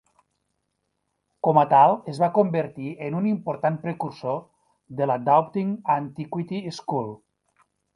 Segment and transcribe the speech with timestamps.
[1.47, 4.43] Com a tal, es va convertir en un important precursor
[5.03, 7.19] de la Doubting Antiquity School.